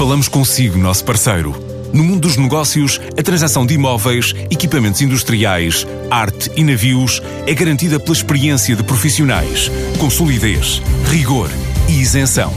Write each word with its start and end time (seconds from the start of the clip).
Falamos 0.00 0.28
consigo, 0.28 0.78
nosso 0.78 1.04
parceiro. 1.04 1.54
No 1.92 2.02
mundo 2.02 2.20
dos 2.20 2.38
negócios, 2.38 2.98
a 3.18 3.22
transação 3.22 3.66
de 3.66 3.74
imóveis, 3.74 4.34
equipamentos 4.50 5.02
industriais, 5.02 5.86
arte 6.10 6.50
e 6.56 6.64
navios 6.64 7.20
é 7.46 7.52
garantida 7.52 8.00
pela 8.00 8.16
experiência 8.16 8.74
de 8.74 8.82
profissionais, 8.82 9.70
com 9.98 10.08
solidez, 10.08 10.80
rigor 11.10 11.50
e 11.86 12.00
isenção. 12.00 12.50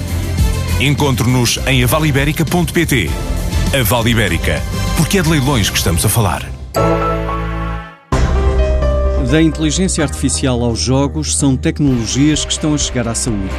Encontre-nos 0.80 1.60
em 1.68 1.84
avaliberica.pt. 1.84 3.10
A 3.78 3.84
Vale 3.84 4.12
Ibérica, 4.12 4.64
porque 4.96 5.18
é 5.18 5.22
de 5.22 5.28
leilões 5.28 5.70
que 5.70 5.78
estamos 5.78 6.06
a 6.06 6.08
falar. 6.08 6.50
Da 9.30 9.42
inteligência 9.42 10.02
artificial 10.02 10.64
aos 10.64 10.80
jogos, 10.80 11.36
são 11.36 11.58
tecnologias 11.58 12.46
que 12.46 12.54
estão 12.54 12.74
a 12.74 12.78
chegar 12.78 13.06
à 13.06 13.14
saúde. 13.14 13.52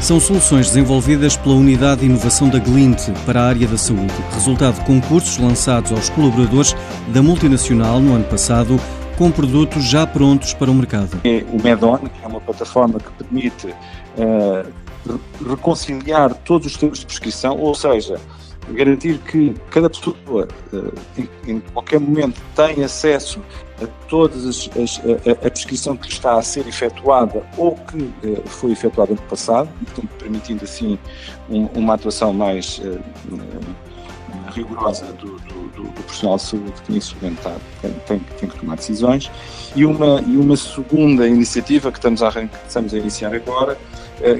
São 0.00 0.20
soluções 0.20 0.68
desenvolvidas 0.68 1.36
pela 1.36 1.56
Unidade 1.56 2.00
de 2.00 2.06
Inovação 2.06 2.48
da 2.48 2.58
Glint 2.58 3.10
para 3.26 3.42
a 3.42 3.48
área 3.48 3.66
da 3.66 3.76
saúde, 3.76 4.14
resultado 4.32 4.76
de 4.78 4.84
concursos 4.86 5.36
lançados 5.38 5.90
aos 5.92 6.08
colaboradores 6.08 6.74
da 7.08 7.20
multinacional 7.20 8.00
no 8.00 8.14
ano 8.14 8.24
passado, 8.24 8.80
com 9.18 9.30
produtos 9.30 9.84
já 9.84 10.06
prontos 10.06 10.54
para 10.54 10.70
o 10.70 10.74
mercado. 10.74 11.20
É 11.24 11.44
o 11.52 11.60
Medon, 11.60 11.98
que 11.98 12.24
é 12.24 12.26
uma 12.26 12.40
plataforma 12.40 13.00
que 13.00 13.10
permite 13.24 13.66
uh, 13.66 15.18
reconciliar 15.46 16.32
todos 16.32 16.68
os 16.68 16.76
termos 16.76 17.00
de 17.00 17.06
prescrição, 17.06 17.58
ou 17.58 17.74
seja, 17.74 18.20
garantir 18.72 19.18
que 19.18 19.54
cada 19.70 19.88
pessoa, 19.88 20.48
eh, 20.72 21.22
em, 21.46 21.60
qualquer 21.60 22.00
momento, 22.00 22.40
tem 22.54 22.84
acesso 22.84 23.40
a 23.82 23.86
as 24.46 25.00
a, 25.30 25.50
prescrição 25.50 25.96
que 25.96 26.08
está 26.08 26.38
a 26.38 26.42
ser 26.42 26.66
efetuada 26.66 27.42
ou 27.56 27.74
que 27.76 28.10
eh, 28.24 28.40
foi 28.46 28.72
efetuada 28.72 29.12
no 29.12 29.22
passado, 29.22 29.68
portanto, 29.84 30.08
permitindo 30.18 30.64
assim 30.64 30.98
um, 31.48 31.66
uma 31.74 31.94
atuação 31.94 32.32
mais 32.32 32.78
uh, 32.78 33.00
rigorosa 34.50 35.06
do, 35.12 35.38
do, 35.40 35.68
do, 35.68 35.82
do, 35.84 36.02
profissional 36.02 36.36
de 36.36 36.42
saúde 36.42 36.72
que 36.86 36.92
momento 37.16 37.38
está, 37.38 37.56
tem, 38.06 38.18
tem, 38.18 38.48
que 38.48 38.58
tomar 38.58 38.76
decisões. 38.76 39.30
E 39.76 39.84
uma, 39.84 40.20
e 40.26 40.36
uma 40.36 40.56
segunda 40.56 41.28
iniciativa 41.28 41.92
que 41.92 41.98
estamos 41.98 42.22
a, 42.22 42.28
estamos 42.66 42.94
a 42.94 42.98
iniciar 42.98 43.34
agora, 43.34 43.76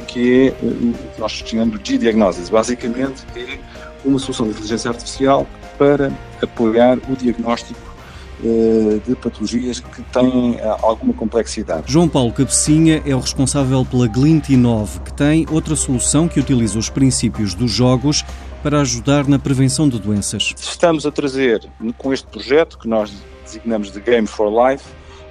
que 0.07 0.49
é 0.49 0.53
o 0.63 0.93
que 1.15 1.21
nós 1.21 1.33
chamamos 1.33 1.81
de 1.83 1.93
G-Diagnosis. 1.93 2.49
Basicamente 2.49 3.25
é 3.37 3.59
uma 4.05 4.19
solução 4.19 4.47
de 4.47 4.53
inteligência 4.53 4.91
artificial 4.91 5.47
para 5.79 6.13
apoiar 6.43 6.99
o 7.09 7.17
diagnóstico 7.17 7.89
eh, 8.45 9.01
de 9.05 9.17
patologias 9.17 9.81
que 9.81 10.01
têm 10.01 10.57
eh, 10.61 10.77
alguma 10.83 11.13
complexidade. 11.13 11.91
João 11.91 12.09
Paulo 12.09 12.33
Cabecinha 12.33 13.03
é 13.05 13.13
o 13.13 13.19
responsável 13.19 13.85
pela 13.85 14.07
Glint 14.07 14.51
Inove, 14.51 15.01
que 15.01 15.13
tem 15.13 15.45
outra 15.51 15.75
solução 15.75 16.29
que 16.29 16.39
utiliza 16.39 16.79
os 16.79 16.89
princípios 16.89 17.53
dos 17.53 17.73
jogos 17.73 18.25
para 18.63 18.81
ajudar 18.81 19.27
na 19.27 19.41
prevenção 19.41 19.89
de 19.89 19.99
doenças. 19.99 20.55
Estamos 20.57 21.05
a 21.05 21.11
trazer, 21.11 21.69
com 21.97 22.13
este 22.13 22.29
projeto, 22.29 22.79
que 22.79 22.87
nós 22.87 23.13
designamos 23.45 23.91
de 23.91 24.01
Game 24.01 24.29
for 24.29 24.49
Life, 24.49 24.85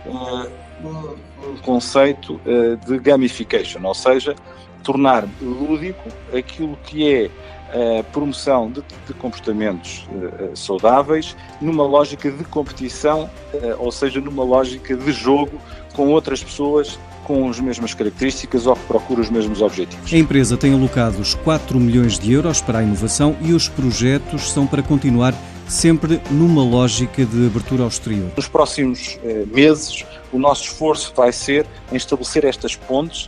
eh, 0.06 0.50
um 0.84 1.58
conceito 1.64 2.40
de 2.86 3.00
gamification, 3.00 3.80
ou 3.84 3.94
seja, 3.94 4.36
tornar 4.84 5.26
lúdico 5.42 6.10
aquilo 6.38 6.78
que 6.84 7.10
é 7.10 7.32
a 7.70 8.04
promoção 8.04 8.72
de, 8.72 8.82
de 9.06 9.14
comportamentos 9.14 10.08
uh, 10.12 10.56
saudáveis 10.56 11.36
numa 11.60 11.86
lógica 11.86 12.32
de 12.32 12.44
competição, 12.46 13.30
uh, 13.54 13.76
ou 13.80 13.92
seja, 13.92 14.22
numa 14.22 14.44
lógica 14.44 14.96
de 14.96 15.12
jogo 15.12 15.60
com 15.94 16.08
outras 16.08 16.44
pessoas 16.44 16.98
com 17.26 17.50
as 17.50 17.60
mesmas 17.60 17.94
características 17.94 18.66
ou 18.66 18.76
que 18.76 18.86
procuram 18.86 19.22
os 19.22 19.30
mesmos 19.30 19.62
objetivos. 19.62 20.14
A 20.14 20.18
empresa 20.18 20.56
tem 20.56 20.74
alocado 20.74 21.20
os 21.20 21.34
4 21.34 21.78
milhões 21.78 22.18
de 22.18 22.32
euros 22.32 22.62
para 22.62 22.80
a 22.80 22.84
inovação 22.84 23.36
e 23.42 23.52
os 23.52 23.68
projetos 23.68 24.50
são 24.50 24.66
para 24.66 24.82
continuar 24.82 25.34
sempre 25.68 26.22
numa 26.32 26.64
lógica 26.64 27.26
de 27.26 27.48
abertura 27.48 27.84
ao 27.84 27.90
exterior. 27.90 28.32
Nos 28.38 28.48
próximos 28.48 29.20
uh, 29.24 29.46
meses, 29.54 30.06
o 30.32 30.40
nosso 30.40 30.64
esforço 30.64 31.12
vai 31.14 31.34
ser 31.34 31.66
em 31.92 31.98
estabelecer 31.98 32.46
estas 32.46 32.76
pontes, 32.78 33.28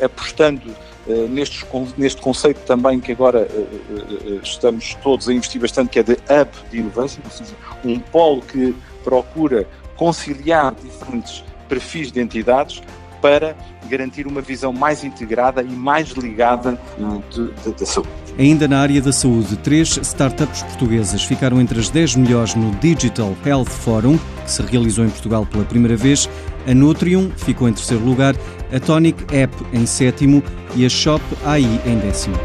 apostando 0.00 0.70
eh, 0.70 0.95
neste, 1.28 1.64
neste 1.96 2.20
conceito 2.20 2.58
também 2.66 3.00
que 3.00 3.12
agora 3.12 3.48
uh, 3.48 4.32
uh, 4.32 4.40
estamos 4.42 4.94
todos 5.02 5.28
a 5.28 5.32
investir 5.32 5.60
bastante, 5.60 5.90
que 5.90 5.98
é 5.98 6.02
de 6.02 6.12
hub 6.12 6.50
de 6.70 6.78
inovação, 6.78 7.22
ou 7.24 7.30
seja, 7.30 7.54
um 7.84 7.98
polo 7.98 8.42
que 8.42 8.74
procura 9.04 9.68
conciliar 9.96 10.74
diferentes 10.74 11.44
perfis 11.68 12.10
de 12.10 12.20
entidades 12.20 12.82
para 13.20 13.56
garantir 13.88 14.26
uma 14.26 14.40
visão 14.40 14.72
mais 14.72 15.04
integrada 15.04 15.62
e 15.62 15.70
mais 15.70 16.10
ligada 16.10 16.78
da 17.78 17.86
saúde. 17.86 18.08
Ainda 18.38 18.68
na 18.68 18.80
área 18.80 19.00
da 19.00 19.12
saúde, 19.12 19.56
três 19.56 19.96
startups 19.96 20.62
portuguesas 20.62 21.22
ficaram 21.22 21.60
entre 21.60 21.78
as 21.80 21.88
10 21.88 22.16
melhores 22.16 22.54
no 22.54 22.70
Digital 22.76 23.34
Health 23.44 23.70
Forum, 23.70 24.18
que 24.44 24.50
se 24.50 24.62
realizou 24.62 25.04
em 25.04 25.10
Portugal 25.10 25.46
pela 25.46 25.64
primeira 25.64 25.96
vez. 25.96 26.28
A 26.68 26.74
Nutrium 26.74 27.30
ficou 27.36 27.68
em 27.68 27.72
terceiro 27.72 28.04
lugar, 28.04 28.34
a 28.74 28.80
Tonic 28.80 29.24
App 29.34 29.54
em 29.72 29.86
sétimo 29.86 30.42
e 30.74 30.84
a 30.84 30.88
Shop 30.88 31.22
AI 31.44 31.62
em 31.86 31.98
décimo. 31.98 32.36